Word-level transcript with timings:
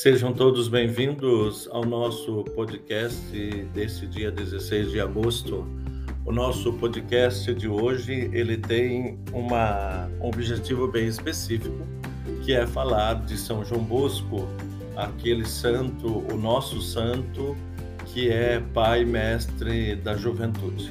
Sejam 0.00 0.32
todos 0.32 0.66
bem-vindos 0.66 1.68
ao 1.70 1.84
nosso 1.84 2.42
podcast 2.56 3.20
desse 3.74 4.06
dia 4.06 4.30
16 4.30 4.92
de 4.92 4.98
agosto. 4.98 5.66
O 6.24 6.32
nosso 6.32 6.72
podcast 6.72 7.52
de 7.52 7.68
hoje, 7.68 8.30
ele 8.32 8.56
tem 8.56 9.18
uma, 9.30 10.08
um 10.18 10.28
objetivo 10.28 10.88
bem 10.88 11.06
específico, 11.06 11.86
que 12.42 12.54
é 12.54 12.66
falar 12.66 13.26
de 13.26 13.36
São 13.36 13.62
João 13.62 13.84
Bosco, 13.84 14.48
aquele 14.96 15.44
santo, 15.44 16.24
o 16.32 16.34
nosso 16.34 16.80
santo, 16.80 17.54
que 18.06 18.30
é 18.30 18.58
pai 18.72 19.04
mestre 19.04 19.96
da 19.96 20.16
juventude. 20.16 20.90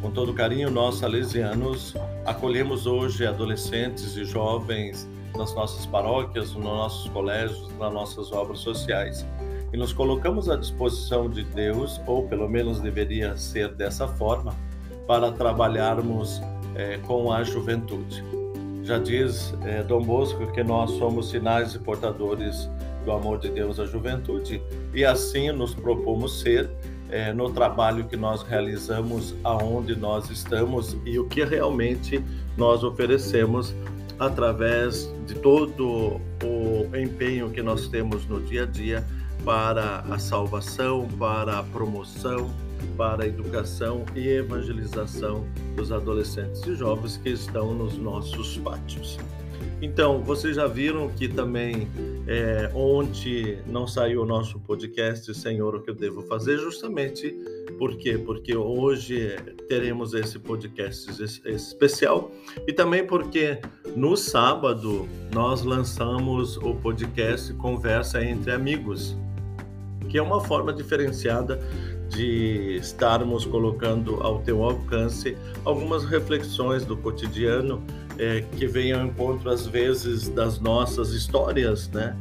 Com 0.00 0.10
todo 0.10 0.34
carinho, 0.34 0.68
nós 0.68 0.96
salesianos 0.96 1.94
acolhemos 2.26 2.88
hoje 2.88 3.24
adolescentes 3.24 4.16
e 4.16 4.24
jovens 4.24 5.06
nas 5.36 5.54
nossas 5.54 5.86
paróquias, 5.86 6.52
nos 6.54 6.64
nossos 6.64 7.10
colégios, 7.10 7.68
nas 7.78 7.92
nossas 7.92 8.32
obras 8.32 8.58
sociais. 8.58 9.26
E 9.72 9.76
nos 9.76 9.92
colocamos 9.92 10.50
à 10.50 10.56
disposição 10.56 11.28
de 11.28 11.44
Deus, 11.44 12.00
ou 12.06 12.28
pelo 12.28 12.48
menos 12.48 12.80
deveria 12.80 13.36
ser 13.36 13.74
dessa 13.74 14.06
forma, 14.06 14.54
para 15.06 15.32
trabalharmos 15.32 16.40
é, 16.74 16.98
com 16.98 17.32
a 17.32 17.42
juventude. 17.42 18.22
Já 18.82 18.98
diz 18.98 19.54
é, 19.62 19.82
Dom 19.82 20.02
Bosco 20.02 20.46
que 20.52 20.62
nós 20.62 20.90
somos 20.92 21.30
sinais 21.30 21.74
e 21.74 21.78
portadores 21.78 22.68
do 23.04 23.12
amor 23.12 23.38
de 23.38 23.48
Deus 23.48 23.80
à 23.80 23.86
juventude, 23.86 24.62
e 24.92 25.04
assim 25.04 25.50
nos 25.52 25.74
propomos 25.74 26.40
ser 26.40 26.70
é, 27.12 27.32
no 27.32 27.52
trabalho 27.52 28.04
que 28.04 28.16
nós 28.16 28.42
realizamos, 28.42 29.34
aonde 29.44 29.94
nós 29.94 30.30
estamos 30.30 30.96
e 31.04 31.18
o 31.18 31.26
que 31.26 31.44
realmente 31.44 32.24
nós 32.56 32.82
oferecemos 32.82 33.74
através 34.26 35.12
de 35.26 35.34
todo 35.34 36.20
o 36.44 36.96
empenho 36.96 37.50
que 37.50 37.60
nós 37.60 37.88
temos 37.88 38.24
no 38.26 38.40
dia 38.40 38.62
a 38.62 38.66
dia 38.66 39.04
para 39.44 40.00
a 40.08 40.18
salvação, 40.18 41.08
para 41.18 41.58
a 41.58 41.62
promoção, 41.64 42.48
para 42.96 43.24
a 43.24 43.26
educação 43.26 44.04
e 44.14 44.28
evangelização 44.28 45.44
dos 45.74 45.90
adolescentes 45.90 46.64
e 46.66 46.76
jovens 46.76 47.16
que 47.16 47.30
estão 47.30 47.74
nos 47.74 47.98
nossos 47.98 48.56
pátios. 48.58 49.18
Então, 49.80 50.20
vocês 50.22 50.54
já 50.54 50.68
viram 50.68 51.08
que 51.08 51.26
também 51.26 51.88
é, 52.26 52.70
ontem 52.74 53.58
não 53.66 53.86
saiu 53.86 54.22
o 54.22 54.26
nosso 54.26 54.60
podcast 54.60 55.34
Senhor, 55.34 55.74
o 55.74 55.82
que 55.82 55.90
eu 55.90 55.94
devo 55.94 56.22
fazer? 56.22 56.58
Justamente 56.58 57.34
por 57.78 57.96
quê? 57.96 58.16
Porque 58.16 58.54
hoje 58.56 59.36
teremos 59.68 60.14
esse 60.14 60.38
podcast 60.38 61.10
especial 61.46 62.30
e 62.66 62.72
também 62.72 63.04
porque 63.04 63.58
no 63.96 64.16
sábado 64.16 65.08
nós 65.32 65.62
lançamos 65.62 66.56
o 66.58 66.74
podcast 66.76 67.52
Conversa 67.54 68.24
entre 68.24 68.52
Amigos, 68.52 69.16
que 70.08 70.16
é 70.16 70.22
uma 70.22 70.40
forma 70.40 70.72
diferenciada 70.72 71.58
de 72.08 72.76
estarmos 72.76 73.44
colocando 73.46 74.22
ao 74.22 74.40
teu 74.40 74.62
alcance 74.62 75.36
algumas 75.64 76.04
reflexões 76.04 76.84
do 76.84 76.96
cotidiano 76.96 77.82
é, 78.18 78.42
que 78.56 78.66
vêm 78.66 78.92
ao 78.92 79.04
encontro 79.04 79.50
às 79.50 79.66
vezes 79.66 80.28
das 80.28 80.58
nossas 80.58 81.10
histórias, 81.10 81.88
né? 81.90 82.16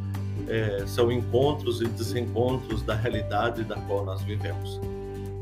É, 0.47 0.83
são 0.85 1.11
encontros 1.11 1.81
e 1.81 1.85
desencontros 1.85 2.81
da 2.81 2.95
realidade 2.95 3.63
da 3.63 3.75
qual 3.75 4.03
nós 4.03 4.21
vivemos. 4.21 4.79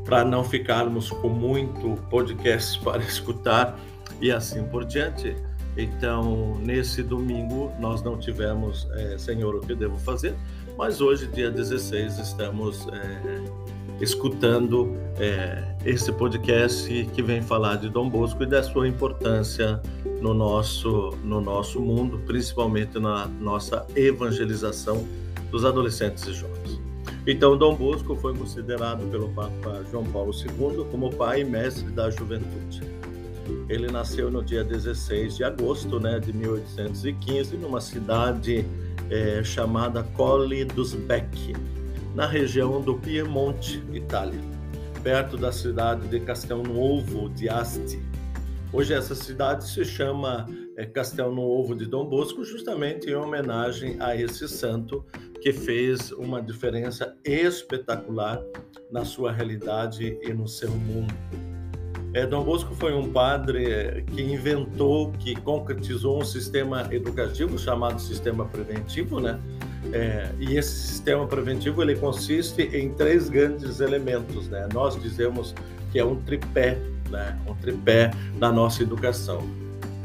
Para 0.04 0.24
não 0.24 0.44
ficarmos 0.44 1.10
com 1.10 1.28
muito 1.28 2.00
podcast 2.08 2.78
para 2.84 3.02
escutar 3.02 3.78
e 4.20 4.30
assim 4.30 4.64
por 4.64 4.84
diante. 4.84 5.34
Então, 5.76 6.56
nesse 6.60 7.02
domingo, 7.02 7.72
nós 7.78 8.02
não 8.02 8.18
tivemos 8.18 8.88
é, 8.92 9.16
Senhor, 9.16 9.54
o 9.54 9.60
que 9.60 9.74
devo 9.74 9.98
fazer? 9.98 10.34
Mas 10.76 11.00
hoje, 11.00 11.26
dia 11.26 11.50
16, 11.50 12.18
estamos 12.18 12.86
é, 12.88 13.59
escutando 14.00 14.96
é, 15.18 15.74
esse 15.84 16.10
podcast 16.12 16.88
que 17.14 17.22
vem 17.22 17.42
falar 17.42 17.76
de 17.76 17.88
Dom 17.88 18.08
Bosco 18.08 18.42
e 18.42 18.46
da 18.46 18.62
sua 18.62 18.88
importância 18.88 19.80
no 20.20 20.32
nosso, 20.32 21.10
no 21.22 21.40
nosso 21.40 21.80
mundo, 21.80 22.18
principalmente 22.26 22.98
na 22.98 23.26
nossa 23.26 23.86
evangelização 23.94 25.06
dos 25.50 25.64
adolescentes 25.64 26.26
e 26.26 26.32
jovens. 26.32 26.80
Então, 27.26 27.56
Dom 27.56 27.74
Bosco 27.74 28.16
foi 28.16 28.34
considerado 28.34 29.06
pelo 29.10 29.28
Papa 29.30 29.84
João 29.90 30.04
Paulo 30.04 30.32
II 30.32 30.86
como 30.90 31.10
pai 31.10 31.42
e 31.42 31.44
mestre 31.44 31.90
da 31.90 32.10
juventude. 32.10 32.82
Ele 33.68 33.90
nasceu 33.90 34.30
no 34.30 34.42
dia 34.42 34.64
16 34.64 35.36
de 35.36 35.44
agosto 35.44 36.00
né, 36.00 36.18
de 36.18 36.32
1815, 36.32 37.56
numa 37.56 37.80
cidade 37.80 38.64
é, 39.10 39.42
chamada 39.44 40.02
Colle 40.02 40.64
dos 40.64 40.94
Becchi, 40.94 41.52
na 42.14 42.26
região 42.26 42.80
do 42.80 42.94
Piemonte, 42.94 43.82
Itália, 43.92 44.40
perto 45.02 45.36
da 45.36 45.52
cidade 45.52 46.08
de 46.08 46.20
Castelnuovo 46.20 47.28
di 47.30 47.48
Asti. 47.48 48.02
Hoje 48.72 48.94
essa 48.94 49.14
cidade 49.14 49.68
se 49.68 49.84
chama 49.84 50.48
é, 50.76 50.86
Castelnuovo 50.86 51.74
de 51.74 51.86
Dom 51.86 52.06
Bosco, 52.06 52.44
justamente 52.44 53.08
em 53.08 53.14
homenagem 53.14 53.96
a 54.00 54.14
esse 54.16 54.48
santo 54.48 55.04
que 55.40 55.52
fez 55.52 56.12
uma 56.12 56.40
diferença 56.42 57.16
espetacular 57.24 58.40
na 58.90 59.04
sua 59.04 59.32
realidade 59.32 60.18
e 60.22 60.32
no 60.32 60.46
seu 60.46 60.70
mundo. 60.70 61.14
É, 62.12 62.26
Dom 62.26 62.42
Bosco 62.42 62.74
foi 62.74 62.92
um 62.92 63.12
padre 63.12 63.70
é, 63.70 64.00
que 64.02 64.20
inventou, 64.20 65.12
que 65.12 65.34
concretizou 65.36 66.20
um 66.20 66.24
sistema 66.24 66.88
educativo 66.92 67.56
chamado 67.56 68.00
sistema 68.00 68.44
preventivo, 68.46 69.20
né? 69.20 69.40
É, 69.92 70.30
e 70.38 70.56
esse 70.56 70.70
sistema 70.70 71.26
preventivo 71.26 71.82
ele 71.82 71.96
consiste 71.96 72.62
em 72.62 72.90
três 72.90 73.28
grandes 73.28 73.80
elementos, 73.80 74.48
né? 74.48 74.68
Nós 74.72 75.00
dizemos 75.00 75.54
que 75.90 75.98
é 75.98 76.04
um 76.04 76.16
tripé, 76.16 76.78
né? 77.08 77.38
Um 77.46 77.54
tripé 77.54 78.10
na 78.38 78.52
nossa 78.52 78.82
educação. 78.82 79.42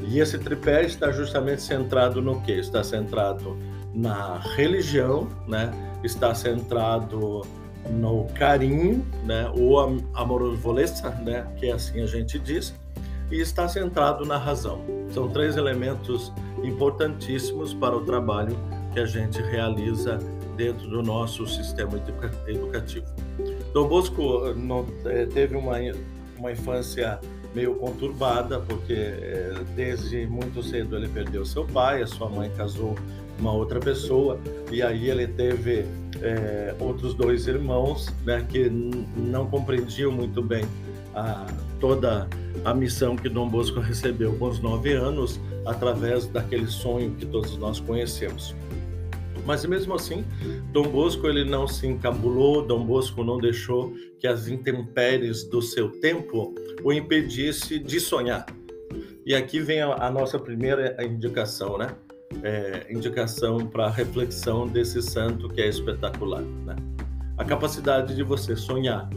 E 0.07 0.19
esse 0.19 0.37
tripé 0.37 0.83
está 0.85 1.11
justamente 1.11 1.61
centrado 1.61 2.21
no 2.21 2.41
que? 2.41 2.51
Está 2.51 2.83
centrado 2.83 3.57
na 3.93 4.39
religião, 4.55 5.27
né? 5.47 5.71
Está 6.03 6.33
centrado 6.33 7.43
no 7.89 8.25
carinho, 8.35 9.05
né? 9.23 9.51
Ou 9.55 9.79
amorovoleza, 10.13 11.09
né? 11.23 11.45
Que 11.57 11.71
assim 11.71 12.01
a 12.01 12.07
gente 12.07 12.39
diz. 12.39 12.73
E 13.31 13.39
está 13.39 13.67
centrado 13.67 14.25
na 14.25 14.37
razão. 14.37 14.81
São 15.11 15.27
três 15.29 15.57
elementos 15.57 16.31
importantíssimos 16.63 17.73
para 17.73 17.95
o 17.95 18.01
trabalho 18.01 18.55
que 18.95 19.01
a 19.01 19.05
gente 19.05 19.41
realiza 19.41 20.19
dentro 20.55 20.87
do 20.87 21.03
nosso 21.03 21.45
sistema 21.45 21.97
educa 21.97 22.31
educativo. 22.47 23.05
Dom 23.73 23.89
Bosco 23.89 24.53
não, 24.55 24.85
é, 25.03 25.25
teve 25.25 25.57
uma, 25.57 25.75
uma 26.37 26.51
infância 26.53 27.19
meio 27.53 27.75
conturbada, 27.75 28.57
porque 28.61 28.93
é, 28.93 29.53
desde 29.75 30.25
muito 30.27 30.63
cedo 30.63 30.95
ele 30.95 31.09
perdeu 31.09 31.45
seu 31.45 31.65
pai, 31.65 32.03
a 32.03 32.07
sua 32.07 32.29
mãe 32.29 32.49
casou 32.55 32.95
uma 33.37 33.51
outra 33.51 33.81
pessoa, 33.81 34.39
e 34.71 34.81
aí 34.81 35.09
ele 35.09 35.27
teve 35.27 35.85
é, 36.21 36.73
outros 36.79 37.13
dois 37.13 37.47
irmãos 37.47 38.13
né, 38.25 38.45
que 38.47 38.69
não 38.69 39.45
compreendiam 39.47 40.09
muito 40.09 40.41
bem 40.41 40.63
a, 41.13 41.45
toda 41.81 42.29
a 42.63 42.73
missão 42.73 43.17
que 43.17 43.27
Dom 43.27 43.49
Bosco 43.49 43.81
recebeu 43.81 44.33
com 44.37 44.47
os 44.47 44.59
nove 44.61 44.93
anos, 44.93 45.37
através 45.65 46.27
daquele 46.27 46.67
sonho 46.67 47.11
que 47.11 47.25
todos 47.25 47.57
nós 47.57 47.81
conhecemos. 47.81 48.55
Mas 49.45 49.63
mesmo 49.65 49.93
assim, 49.93 50.25
Dom 50.71 50.89
Bosco 50.89 51.27
ele 51.27 51.45
não 51.45 51.67
se 51.67 51.85
encabulou, 51.85 52.65
Dom 52.65 52.83
Bosco 52.83 53.23
não 53.23 53.37
deixou 53.37 53.93
que 54.19 54.27
as 54.27 54.47
intempéries 54.47 55.43
do 55.43 55.61
seu 55.61 55.89
tempo 56.01 56.53
o 56.83 56.91
impedisse 56.91 57.77
de 57.77 57.99
sonhar. 57.99 58.45
E 59.25 59.35
aqui 59.35 59.59
vem 59.59 59.81
a, 59.81 59.93
a 60.07 60.09
nossa 60.09 60.39
primeira 60.39 60.95
indicação, 61.03 61.77
né? 61.77 61.95
É, 62.43 62.87
indicação 62.89 63.67
para 63.67 63.89
reflexão 63.89 64.67
desse 64.67 65.01
santo 65.01 65.47
que 65.47 65.61
é 65.61 65.67
espetacular, 65.67 66.41
né? 66.41 66.75
A 67.37 67.45
capacidade 67.45 68.15
de 68.15 68.23
você 68.23 68.55
sonhar. 68.55 69.09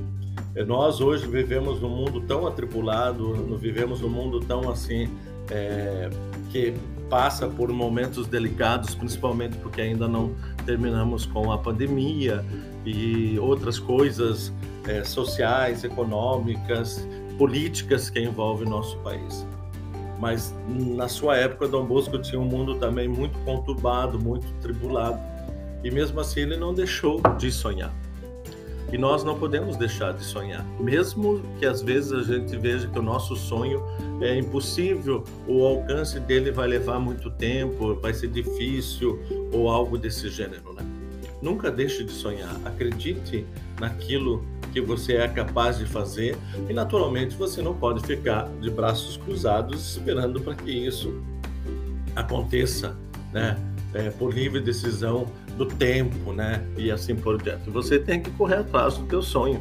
É, 0.55 0.65
nós 0.65 1.01
hoje 1.01 1.27
vivemos 1.27 1.81
num 1.81 1.89
mundo 1.89 2.21
tão 2.23 2.47
atribulado, 2.47 3.57
vivemos 3.59 4.01
num 4.01 4.09
mundo 4.09 4.41
tão 4.41 4.71
assim 4.71 5.09
é, 5.51 6.11
que 6.51 6.75
passa 7.09 7.47
por 7.49 7.71
momentos 7.71 8.27
delicados, 8.27 8.95
principalmente 8.95 9.57
porque 9.59 9.81
ainda 9.81 10.07
não 10.07 10.35
terminamos 10.67 11.25
com 11.27 11.51
a 11.51 11.59
pandemia 11.59 12.45
e 12.85 13.39
outras 13.39 13.79
coisas 13.79 14.53
é, 14.87 15.05
sociais, 15.05 15.85
econômicas, 15.85 17.07
políticas 17.37 18.11
que 18.11 18.21
envolvem 18.21 18.67
o 18.67 18.71
nosso 18.71 18.99
país. 18.99 19.47
Mas 20.19 20.55
na 20.69 21.09
sua 21.09 21.37
época, 21.37 21.69
Dom 21.69 21.87
Bosco 21.87 22.19
tinha 22.19 22.41
um 22.41 22.45
mundo 22.45 22.75
também 22.75 23.07
muito 23.07 23.39
conturbado, 23.41 24.19
muito 24.19 24.47
tribulado. 24.61 25.19
E 25.85 25.91
mesmo 25.91 26.19
assim, 26.19 26.41
ele 26.41 26.57
não 26.57 26.75
deixou 26.75 27.23
de 27.39 27.53
sonhar. 27.53 27.93
E 28.91 28.97
nós 28.97 29.23
não 29.23 29.39
podemos 29.39 29.77
deixar 29.77 30.13
de 30.15 30.25
sonhar, 30.25 30.65
mesmo 30.81 31.43
que 31.59 31.67
às 31.67 31.83
vezes 31.83 32.11
a 32.13 32.23
gente 32.23 32.57
veja 32.57 32.89
que 32.89 32.99
o 32.99 33.03
nosso 33.03 33.37
sonho 33.37 33.83
é 34.21 34.39
impossível, 34.39 35.25
o 35.47 35.63
alcance 35.65 36.19
dele 36.19 36.51
vai 36.51 36.67
levar 36.67 36.99
muito 36.99 37.31
tempo, 37.31 37.95
vai 37.97 38.15
ser 38.15 38.29
difícil 38.29 39.21
ou 39.53 39.69
algo 39.69 39.99
desse 39.99 40.31
gênero, 40.31 40.73
né? 40.73 40.83
Nunca 41.41 41.71
deixe 41.71 42.03
de 42.03 42.11
sonhar. 42.11 42.57
Acredite 42.65 43.47
naquilo 43.79 44.45
que 44.73 44.81
você 44.81 45.15
é 45.15 45.29
capaz 45.29 45.79
de 45.79 45.87
fazer 45.87 46.37
e, 46.69 46.73
naturalmente, 46.73 47.37
você 47.37 47.63
não 47.63 47.75
pode 47.75 48.05
ficar 48.07 48.49
de 48.61 48.71
braços 48.71 49.17
cruzados 49.17 49.97
esperando 49.97 50.41
para 50.41 50.55
que 50.55 50.71
isso 50.71 51.23
aconteça, 52.17 52.97
né? 53.33 53.57
É, 53.95 54.11
por 54.11 54.35
livre 54.35 54.61
decisão 54.61 55.27
do 55.59 55.67
tempo, 55.67 56.33
né? 56.33 56.65
E 56.77 56.91
assim 56.91 57.15
por 57.15 57.43
diante. 57.43 57.69
Você 57.69 57.99
tem 57.99 58.23
que 58.23 58.31
correr 58.31 58.57
atrás 58.57 58.97
do 58.97 59.05
teu 59.07 59.21
sonho. 59.21 59.61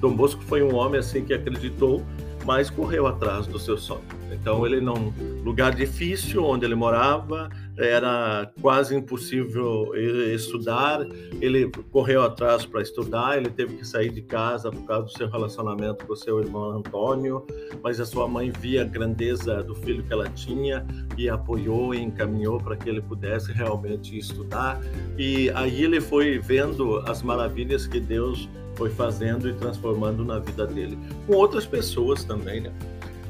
Dom 0.00 0.14
Bosco 0.14 0.42
foi 0.42 0.62
um 0.62 0.76
homem 0.76 1.00
assim 1.00 1.24
que 1.24 1.32
acreditou, 1.34 2.04
mas 2.44 2.70
correu 2.70 3.06
atrás 3.06 3.46
do 3.46 3.58
seu 3.58 3.78
sonho. 3.78 4.04
Então 4.30 4.64
ele 4.64 4.80
não 4.80 5.12
lugar 5.42 5.74
difícil 5.74 6.44
onde 6.44 6.64
ele 6.64 6.74
morava, 6.74 7.48
era 7.78 8.50
quase 8.60 8.94
impossível 8.94 9.94
estudar. 10.34 11.00
Ele 11.40 11.70
correu 11.90 12.22
atrás 12.22 12.66
para 12.66 12.82
estudar, 12.82 13.38
ele 13.38 13.50
teve 13.50 13.76
que 13.76 13.86
sair 13.86 14.10
de 14.10 14.22
casa 14.22 14.70
por 14.70 14.84
causa 14.84 15.04
do 15.04 15.12
seu 15.12 15.28
relacionamento 15.30 16.04
com 16.04 16.16
seu 16.16 16.40
irmão 16.40 16.70
Antônio, 16.70 17.46
mas 17.82 18.00
a 18.00 18.04
sua 18.04 18.26
mãe 18.26 18.50
via 18.50 18.82
a 18.82 18.84
grandeza 18.84 19.62
do 19.62 19.74
filho 19.74 20.02
que 20.02 20.12
ela 20.12 20.28
tinha 20.30 20.84
e 21.16 21.28
apoiou 21.28 21.94
e 21.94 22.02
encaminhou 22.02 22.58
para 22.60 22.76
que 22.76 22.88
ele 22.88 23.00
pudesse 23.00 23.52
realmente 23.52 24.18
estudar. 24.18 24.80
E 25.16 25.50
aí 25.50 25.84
ele 25.84 26.00
foi 26.00 26.38
vendo 26.38 26.98
as 27.06 27.22
maravilhas 27.22 27.86
que 27.86 28.00
Deus 28.00 28.48
foi 28.74 28.90
fazendo 28.90 29.48
e 29.48 29.54
transformando 29.54 30.24
na 30.24 30.38
vida 30.38 30.66
dele. 30.66 30.98
Com 31.26 31.34
outras 31.34 31.66
pessoas 31.66 32.22
também, 32.24 32.60
né? 32.60 32.72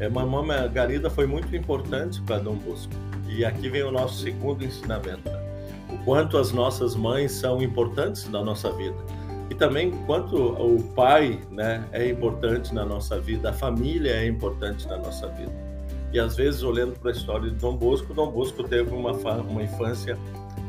É, 0.00 0.08
Mamãe 0.08 0.46
Margarida 0.46 1.10
foi 1.10 1.26
muito 1.26 1.54
importante 1.56 2.20
para 2.22 2.38
Dom 2.38 2.54
Bosco 2.54 2.92
e 3.28 3.44
aqui 3.44 3.68
vem 3.68 3.82
o 3.82 3.90
nosso 3.90 4.22
segundo 4.22 4.64
ensinamento: 4.64 5.28
né? 5.28 5.40
o 5.90 5.98
quanto 6.04 6.38
as 6.38 6.52
nossas 6.52 6.94
mães 6.94 7.32
são 7.32 7.62
importantes 7.62 8.28
na 8.28 8.42
nossa 8.42 8.70
vida 8.72 8.96
e 9.50 9.54
também 9.54 9.90
quanto 10.06 10.36
o 10.36 10.82
pai, 10.94 11.40
né, 11.50 11.84
é 11.92 12.08
importante 12.08 12.74
na 12.74 12.84
nossa 12.84 13.18
vida, 13.18 13.50
a 13.50 13.52
família 13.52 14.12
é 14.12 14.26
importante 14.26 14.86
na 14.86 14.98
nossa 14.98 15.26
vida. 15.28 15.52
E 16.12 16.18
às 16.18 16.36
vezes 16.36 16.62
olhando 16.62 16.98
para 16.98 17.10
a 17.10 17.14
história 17.14 17.50
de 17.50 17.56
Dom 17.56 17.76
Bosco, 17.76 18.12
Dom 18.12 18.30
Bosco 18.30 18.62
teve 18.64 18.90
uma 18.90 19.12
uma 19.12 19.62
infância 19.62 20.18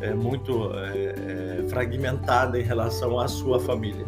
é, 0.02 0.14
muito 0.14 0.72
é, 0.74 1.60
é, 1.64 1.68
fragmentada 1.68 2.60
em 2.60 2.64
relação 2.64 3.20
à 3.20 3.28
sua 3.28 3.60
família. 3.60 4.06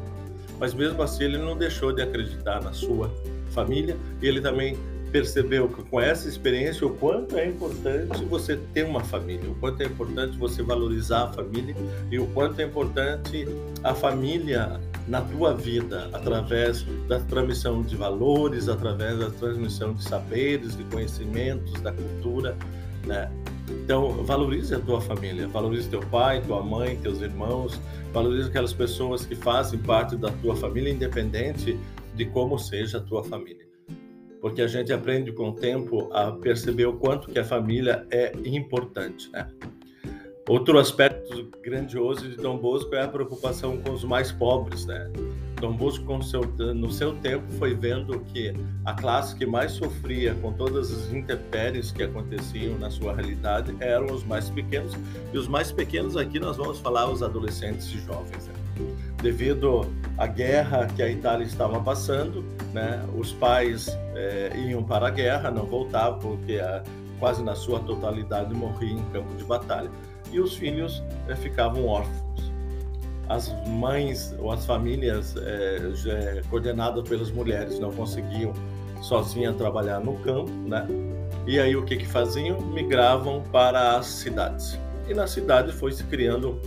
Mas 0.60 0.74
mesmo 0.74 1.02
assim 1.02 1.26
ele 1.26 1.38
não 1.38 1.58
deixou 1.58 1.92
de 1.92 2.02
acreditar 2.02 2.62
na 2.62 2.72
sua 2.72 3.12
família 3.50 3.98
e 4.22 4.28
ele 4.28 4.40
também 4.40 4.78
percebeu 5.12 5.68
que 5.68 5.84
com 5.84 6.00
essa 6.00 6.28
experiência 6.28 6.88
o 6.88 6.96
quanto 6.96 7.38
é 7.38 7.46
importante 7.46 8.24
você 8.26 8.58
ter 8.74 8.86
uma 8.86 9.04
família, 9.04 9.50
o 9.50 9.56
quanto 9.56 9.82
é 9.82 9.86
importante 9.86 10.38
você 10.38 10.64
valorizar 10.64 11.26
a 11.26 11.34
família 11.34 11.76
e 12.10 12.18
o 12.18 12.28
quanto 12.28 12.60
é 12.62 12.64
importante 12.64 13.46
a 13.84 13.94
família 13.94 14.80
na 15.08 15.22
tua 15.22 15.54
vida 15.54 16.10
através 16.14 16.86
da 17.08 17.20
transmissão 17.20 17.82
de 17.82 17.96
valores, 17.96 18.70
através 18.70 19.20
da 19.20 19.30
transmissão 19.30 19.94
de 19.94 20.04
saberes, 20.04 20.78
de 20.78 20.84
conhecimentos, 20.86 21.74
da 21.82 21.92
cultura, 21.92 22.56
né? 23.06 23.30
Então, 23.70 24.24
valorize 24.24 24.74
a 24.76 24.80
tua 24.80 25.00
família, 25.00 25.48
valorize 25.48 25.90
teu 25.90 26.02
pai, 26.02 26.42
tua 26.42 26.62
mãe, 26.62 26.98
teus 26.98 27.22
irmãos, 27.22 27.80
valorize 28.14 28.50
aquelas 28.50 28.74
pessoas 28.74 29.26
que 29.26 29.36
fazem 29.36 29.80
parte 29.80 30.16
da 30.16 30.30
tua 30.30 30.56
família, 30.56 30.92
independente 30.92 31.78
de 32.16 32.26
como 32.26 32.58
seja 32.60 32.98
a 32.98 33.02
tua 33.02 33.24
família 33.24 33.71
porque 34.42 34.62
a 34.62 34.68
gente 34.68 34.92
aprende 34.92 35.32
com 35.32 35.50
o 35.50 35.54
tempo 35.54 36.12
a 36.12 36.32
perceber 36.32 36.88
o 36.88 36.94
quanto 36.94 37.30
que 37.30 37.38
a 37.38 37.46
família 37.46 38.06
é 38.10 38.34
importante, 38.44 39.30
né? 39.32 39.48
Outro 40.50 40.80
aspecto 40.80 41.50
grandioso 41.64 42.28
de 42.28 42.36
Dom 42.36 42.58
Bosco 42.58 42.96
é 42.96 43.04
a 43.04 43.08
preocupação 43.08 43.78
com 43.78 43.92
os 43.92 44.04
mais 44.04 44.32
pobres, 44.32 44.88
né? 44.88 45.10
Dom 45.62 45.74
Bosco, 45.74 46.24
seu, 46.24 46.42
no 46.74 46.92
seu 46.92 47.14
tempo, 47.18 47.46
foi 47.54 47.76
vendo 47.76 48.20
que 48.22 48.52
a 48.84 48.94
classe 48.94 49.36
que 49.36 49.46
mais 49.46 49.74
sofria 49.74 50.34
com 50.42 50.52
todas 50.52 50.92
as 50.92 51.14
intempéries 51.14 51.92
que 51.92 52.02
aconteciam 52.02 52.80
na 52.80 52.90
sua 52.90 53.14
realidade 53.14 53.74
eram 53.80 54.08
os 54.08 54.24
mais 54.24 54.50
pequenos. 54.50 54.94
E 55.32 55.38
os 55.38 55.48
mais 55.48 55.72
pequenos 55.72 56.18
aqui 56.18 56.40
nós 56.40 56.58
vamos 56.58 56.80
falar 56.80 57.10
os 57.10 57.22
adolescentes 57.22 57.88
e 57.94 58.00
jovens. 58.00 58.48
Né? 58.48 58.61
Devido 59.22 59.86
à 60.18 60.26
guerra 60.26 60.88
que 60.96 61.02
a 61.02 61.10
Itália 61.10 61.46
estava 61.46 61.80
passando, 61.80 62.44
né, 62.74 63.04
os 63.16 63.32
pais 63.34 63.88
é, 64.16 64.52
iam 64.68 64.84
para 64.84 65.08
a 65.08 65.12
guerra, 65.12 65.52
não 65.52 65.66
voltavam 65.66 66.20
porque 66.20 66.56
a, 66.56 66.84
quase 67.20 67.44
na 67.44 67.56
sua 67.56 67.80
totalidade 67.80 68.54
morriam 68.54 69.00
em 69.00 69.06
campo 69.12 69.34
de 69.36 69.44
batalha. 69.44 69.90
E 70.32 70.40
os 70.40 70.56
filhos 70.56 71.04
é, 71.28 71.36
ficavam 71.36 71.86
órfãos 71.88 72.32
as 73.32 73.50
mães 73.66 74.36
ou 74.40 74.52
as 74.52 74.66
famílias 74.66 75.36
é, 75.38 76.42
coordenadas 76.50 77.08
pelas 77.08 77.32
mulheres 77.32 77.80
não 77.80 77.92
conseguiam 77.92 78.54
sozinhas 79.02 79.56
trabalhar 79.56 80.00
no 80.00 80.16
campo, 80.20 80.52
né? 80.52 80.86
E 81.48 81.60
aí 81.60 81.76
o 81.76 81.84
que 81.84 81.96
que 81.96 82.06
faziam? 82.06 82.60
Migravam 82.62 83.42
para 83.52 83.98
as 83.98 84.06
cidades. 84.06 84.78
E 85.08 85.14
na 85.14 85.28
cidade 85.28 85.72
foi 85.72 85.92
se 85.94 86.04
criando 86.04 86.60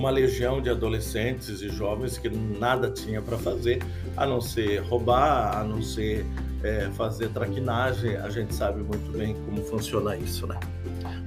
uma 0.00 0.10
legião 0.10 0.62
de 0.62 0.70
adolescentes 0.70 1.60
e 1.60 1.68
jovens 1.68 2.16
que 2.16 2.30
nada 2.30 2.90
tinha 2.90 3.20
para 3.20 3.36
fazer 3.36 3.82
a 4.16 4.26
não 4.26 4.40
ser 4.40 4.78
roubar, 4.78 5.58
a 5.58 5.62
não 5.62 5.82
ser 5.82 6.24
é, 6.62 6.88
fazer 6.96 7.28
traquinagem. 7.28 8.16
A 8.16 8.30
gente 8.30 8.54
sabe 8.54 8.82
muito 8.82 9.12
bem 9.12 9.36
como 9.44 9.62
funciona 9.62 10.16
isso, 10.16 10.46
né? 10.46 10.58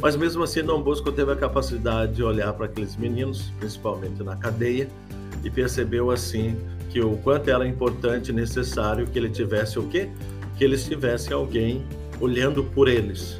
Mas 0.01 0.15
mesmo 0.15 0.43
assim, 0.43 0.63
Dom 0.63 0.81
Bosco 0.81 1.11
teve 1.11 1.31
a 1.31 1.35
capacidade 1.35 2.15
de 2.15 2.23
olhar 2.23 2.51
para 2.53 2.65
aqueles 2.65 2.95
meninos, 2.95 3.53
principalmente 3.59 4.23
na 4.23 4.35
cadeia, 4.35 4.87
e 5.43 5.51
percebeu 5.51 6.09
assim 6.09 6.57
que 6.89 6.99
o 6.99 7.15
quanto 7.17 7.49
era 7.49 7.67
importante 7.67 8.29
e 8.29 8.33
necessário 8.33 9.05
que 9.05 9.19
ele 9.19 9.29
tivesse 9.29 9.77
o 9.77 9.83
quê? 9.87 10.09
Que 10.57 10.63
eles 10.63 10.83
tivessem 10.83 11.31
alguém 11.31 11.85
olhando 12.19 12.63
por 12.63 12.87
eles. 12.87 13.39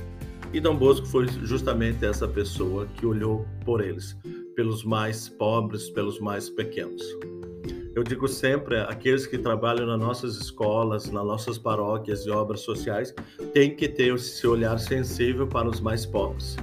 E 0.53 0.59
Dom 0.59 0.75
Bosco 0.75 1.07
foi 1.07 1.27
justamente 1.44 2.06
essa 2.06 2.27
pessoa 2.27 2.88
que 2.95 3.06
olhou 3.06 3.47
por 3.65 3.81
eles, 3.81 4.15
pelos 4.56 4.84
mais 4.84 5.30
pobres, 5.30 5.90
pelos 5.90 6.20
mais 6.20 6.50
pequenos. 6.50 7.04
Eu 7.96 8.04
digo 8.04 8.28
sempre, 8.28 8.78
aqueles 8.80 9.28
que 9.28 9.38
trabalham 9.38 9.86
nas 9.86 10.00
nossas 10.00 10.36
escolas, 10.38 11.12
nas 11.12 11.24
nossas 11.24 11.60
paróquias 11.60 12.26
e 12.26 12.32
obras 12.32 12.62
sociais, 12.62 13.14
têm 13.54 13.76
que 13.76 13.88
ter 13.88 14.16
esse 14.16 14.48
olhar 14.48 14.80
sensível 14.80 15.46
para 15.46 15.70
os 15.70 15.80
mais 15.80 16.04
pobres. 16.04 16.57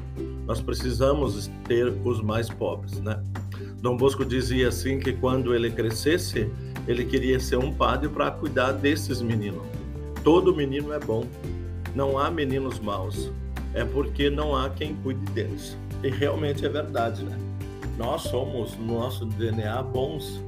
Nós 0.44 0.60
precisamos 0.60 1.48
ter 1.68 1.86
os 2.04 2.20
mais 2.20 2.50
pobres, 2.50 3.00
né? 3.00 3.22
Dom 3.80 3.96
Bosco 3.96 4.24
dizia 4.24 4.68
assim 4.68 4.98
que 4.98 5.12
quando 5.12 5.54
ele 5.54 5.70
crescesse, 5.70 6.50
ele 6.88 7.04
queria 7.04 7.38
ser 7.38 7.56
um 7.56 7.72
padre 7.72 8.08
para 8.08 8.32
cuidar 8.32 8.72
desses 8.72 9.22
meninos. 9.22 9.62
Todo 10.24 10.54
menino 10.54 10.92
é 10.92 10.98
bom. 10.98 11.24
Não 11.94 12.18
há 12.18 12.28
meninos 12.28 12.80
maus. 12.80 13.30
É 13.72 13.84
porque 13.84 14.28
não 14.28 14.56
há 14.56 14.68
quem 14.68 14.96
cuide 14.96 15.24
deles. 15.32 15.78
E 16.02 16.08
realmente 16.08 16.66
é 16.66 16.68
verdade, 16.68 17.22
né? 17.24 17.49
Nós 18.00 18.22
somos, 18.22 18.78
no 18.78 18.98
nosso 18.98 19.26
DNA, 19.26 19.82
bons 19.82 20.42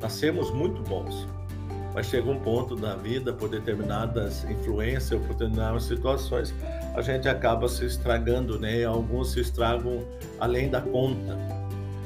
nascemos 0.00 0.52
muito 0.52 0.80
bons, 0.88 1.26
mas 1.92 2.06
chega 2.06 2.30
um 2.30 2.38
ponto 2.38 2.76
da 2.76 2.94
vida, 2.94 3.32
por 3.32 3.48
determinadas 3.48 4.44
influências 4.44 5.20
por 5.22 5.34
determinadas 5.34 5.82
situações, 5.82 6.54
a 6.94 7.02
gente 7.02 7.28
acaba 7.28 7.66
se 7.66 7.84
estragando, 7.84 8.60
né? 8.60 8.84
Alguns 8.84 9.32
se 9.32 9.40
estragam 9.40 10.04
além 10.38 10.68
da 10.68 10.80
conta. 10.80 11.36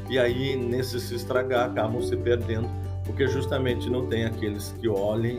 E 0.08 0.18
aí, 0.18 0.56
nesse 0.56 0.98
se 1.00 1.16
estragar, 1.16 1.68
acabam 1.68 2.00
se 2.00 2.16
perdendo, 2.16 2.70
porque 3.04 3.28
justamente 3.28 3.90
não 3.90 4.06
tem 4.06 4.24
aqueles 4.24 4.74
que 4.80 4.88
olhem 4.88 5.38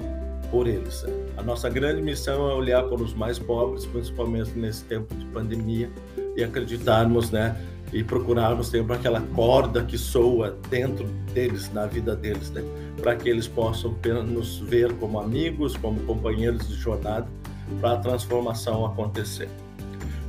por 0.52 0.68
eles. 0.68 1.04
A 1.36 1.42
nossa 1.42 1.68
grande 1.70 2.04
missão 2.04 2.52
é 2.52 2.54
olhar 2.54 2.84
para 2.84 3.02
os 3.02 3.16
mais 3.16 3.40
pobres, 3.40 3.84
principalmente 3.84 4.52
nesse 4.52 4.84
tempo 4.84 5.12
de 5.16 5.25
pandemia, 5.25 5.92
e 6.38 6.44
acreditarmos, 6.44 7.32
né, 7.32 7.56
e 7.93 8.03
procurarmos 8.03 8.67
sempre 8.67 8.95
aquela 8.95 9.21
corda 9.21 9.83
que 9.83 9.97
soa 9.97 10.57
dentro 10.69 11.05
deles, 11.33 11.71
na 11.71 11.85
vida 11.85 12.15
deles, 12.15 12.50
né? 12.50 12.63
para 13.00 13.15
que 13.15 13.29
eles 13.29 13.47
possam 13.47 13.95
nos 14.25 14.59
ver 14.59 14.91
como 14.93 15.19
amigos, 15.19 15.77
como 15.77 16.00
companheiros 16.01 16.67
de 16.67 16.75
jornada, 16.75 17.27
para 17.79 17.93
a 17.93 17.97
transformação 17.97 18.85
acontecer. 18.85 19.50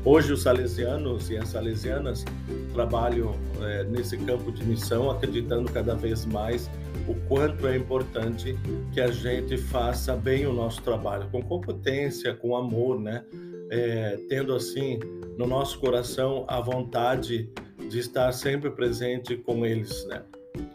Hoje, 0.05 0.35
os 0.35 0.43
salesianos 0.43 1.31
e 1.31 1.39
as 1.39 1.49
salesianas 1.49 2.27
trabalham 2.75 3.35
é, 3.63 3.85
nesse 3.85 4.19
campo 4.19 4.53
de 4.53 4.63
missão, 4.63 5.11
acreditando 5.11 5.73
cada 5.73 5.95
vez 5.95 6.27
mais 6.27 6.71
o 7.09 7.15
quanto 7.27 7.67
é 7.67 7.77
importante 7.77 8.55
que 8.93 9.01
a 9.01 9.11
gente 9.11 9.57
faça 9.57 10.15
bem 10.15 10.47
o 10.47 10.53
nosso 10.53 10.83
trabalho, 10.83 11.27
com 11.31 11.41
competência, 11.43 12.35
com 12.35 12.55
amor, 12.55 13.01
né? 13.01 13.25
É, 13.71 14.19
tendo 14.29 14.55
assim 14.55 14.99
no 15.39 15.47
nosso 15.47 15.79
coração 15.79 16.45
a 16.49 16.61
vontade 16.61 17.51
de 17.89 17.99
estar 17.99 18.33
sempre 18.33 18.71
presente 18.71 19.37
com 19.37 19.65
eles, 19.65 20.07
né? 20.07 20.23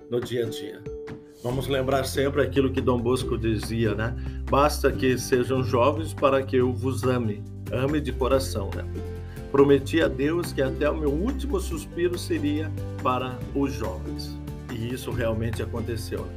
No 0.10 0.20
dia 0.20 0.46
a 0.46 0.50
dia. 0.50 0.82
Vamos 1.42 1.68
lembrar 1.68 2.04
sempre 2.04 2.42
aquilo 2.42 2.70
que 2.70 2.82
Dom 2.82 3.00
Bosco 3.00 3.38
dizia, 3.38 3.96
né? 3.96 4.14
Basta 4.50 4.92
que 4.92 5.18
sejam 5.18 5.64
jovens 5.64 6.14
para 6.14 6.44
que 6.44 6.58
eu 6.58 6.74
vos 6.74 7.04
ame, 7.04 7.42
ame 7.72 8.02
de 8.02 8.12
coração, 8.12 8.70
né? 8.76 8.84
Prometi 9.50 10.02
a 10.02 10.08
Deus 10.08 10.52
que 10.52 10.62
até 10.62 10.90
o 10.90 10.98
meu 10.98 11.10
último 11.10 11.60
suspiro 11.60 12.18
seria 12.18 12.70
para 13.02 13.40
os 13.56 13.74
jovens. 13.74 14.38
e 14.72 14.94
isso 14.94 15.10
realmente 15.10 15.64
aconteceu. 15.64 16.28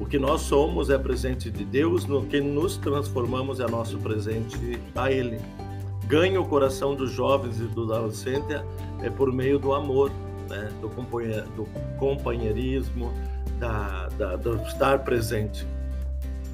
O 0.00 0.06
que 0.06 0.18
nós 0.18 0.42
somos 0.42 0.90
é 0.90 0.98
presente 0.98 1.50
de 1.50 1.64
Deus, 1.64 2.04
no 2.04 2.26
que 2.26 2.40
nos 2.40 2.76
transformamos 2.76 3.60
é 3.60 3.66
nosso 3.66 3.98
presente 3.98 4.78
a 4.94 5.10
Ele. 5.10 5.38
Ganha 6.12 6.38
o 6.38 6.44
coração 6.44 6.94
dos 6.94 7.10
jovens 7.10 7.58
e 7.58 7.64
do 7.64 7.90
adolescentes 7.90 8.60
é 9.00 9.08
por 9.08 9.32
meio 9.32 9.58
do 9.58 9.72
amor, 9.72 10.12
né? 10.46 10.70
do, 10.78 10.88
do 11.56 11.66
companheirismo, 11.98 13.10
da, 13.58 14.10
da, 14.18 14.36
do 14.36 14.56
estar 14.56 15.04
presente. 15.04 15.66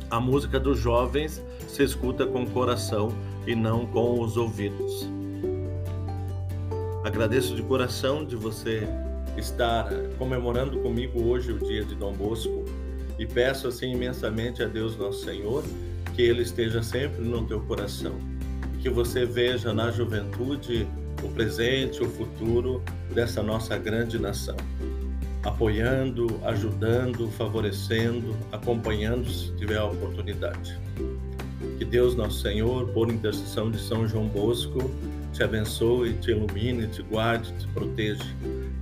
A 0.08 0.20
música 0.20 0.60
dos 0.60 0.78
jovens 0.78 1.42
se 1.66 1.82
escuta 1.82 2.24
com 2.24 2.44
o 2.44 2.50
coração 2.50 3.08
e 3.48 3.56
não 3.56 3.84
com 3.84 4.20
os 4.20 4.36
ouvidos. 4.36 5.08
Agradeço 7.04 7.56
de 7.56 7.62
coração 7.64 8.24
de 8.24 8.36
você 8.36 8.86
estar 9.36 9.92
comemorando 10.18 10.78
comigo 10.78 11.20
hoje 11.24 11.50
o 11.50 11.58
dia 11.58 11.84
de 11.84 11.96
Dom 11.96 12.12
Bosco 12.12 12.64
e 13.18 13.26
peço 13.26 13.66
assim 13.66 13.90
imensamente 13.90 14.62
a 14.62 14.68
Deus 14.68 14.96
nosso 14.96 15.24
Senhor 15.24 15.64
que 16.14 16.22
ele 16.22 16.42
esteja 16.42 16.80
sempre 16.80 17.24
no 17.24 17.44
teu 17.44 17.60
coração, 17.62 18.14
que 18.80 18.88
você 18.88 19.24
veja 19.24 19.72
na 19.72 19.90
juventude 19.90 20.86
o 21.22 21.28
presente, 21.30 22.02
o 22.02 22.08
futuro 22.08 22.82
dessa 23.12 23.42
nossa 23.42 23.76
grande 23.76 24.18
nação, 24.18 24.56
apoiando, 25.42 26.40
ajudando, 26.44 27.28
favorecendo, 27.32 28.36
acompanhando 28.52 29.28
se 29.28 29.52
tiver 29.56 29.78
a 29.78 29.84
oportunidade. 29.84 30.78
Que 31.76 31.84
Deus 31.84 32.14
nosso 32.14 32.40
Senhor, 32.40 32.88
por 32.88 33.10
intercessão 33.10 33.70
de 33.70 33.80
São 33.80 34.06
João 34.06 34.28
Bosco, 34.28 34.90
te 35.32 35.42
abençoe, 35.42 36.14
te 36.14 36.30
ilumine, 36.30 36.86
te 36.86 37.02
guarde, 37.02 37.52
te 37.58 37.66
proteja. 37.68 38.24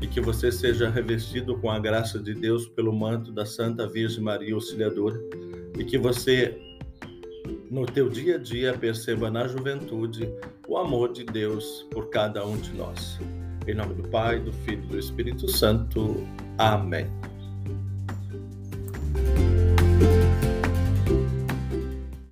E 0.00 0.06
que 0.06 0.20
você 0.20 0.52
seja 0.52 0.88
revestido 0.88 1.56
com 1.58 1.70
a 1.70 1.78
graça 1.78 2.18
de 2.18 2.34
Deus 2.34 2.66
pelo 2.66 2.92
manto 2.92 3.32
da 3.32 3.46
Santa 3.46 3.86
Virgem 3.86 4.22
Maria 4.22 4.54
Auxiliadora. 4.54 5.18
E 5.78 5.84
que 5.84 5.98
você 5.98 6.58
no 7.76 7.84
teu 7.84 8.08
dia 8.08 8.36
a 8.36 8.38
dia 8.38 8.72
perceba 8.72 9.30
na 9.30 9.46
juventude 9.46 10.26
o 10.66 10.78
amor 10.78 11.12
de 11.12 11.24
Deus 11.24 11.86
por 11.90 12.08
cada 12.08 12.42
um 12.42 12.56
de 12.56 12.72
nós. 12.72 13.20
Em 13.68 13.74
nome 13.74 13.92
do 13.92 14.08
Pai, 14.08 14.40
do 14.40 14.50
Filho 14.50 14.82
e 14.84 14.86
do 14.86 14.98
Espírito 14.98 15.46
Santo. 15.46 16.26
Amém. 16.56 17.06